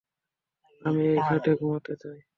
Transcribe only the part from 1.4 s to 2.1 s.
ঘুমাতে